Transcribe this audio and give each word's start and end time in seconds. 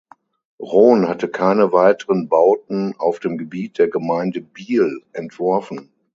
Rohn 0.59 1.07
hat 1.07 1.31
keine 1.31 1.73
weiteren 1.73 2.27
Bauten 2.27 2.95
auf 2.97 3.19
dem 3.19 3.37
Gebiet 3.37 3.77
der 3.77 3.87
Gemeinde 3.87 4.41
Biel 4.41 5.03
entworfen. 5.13 5.91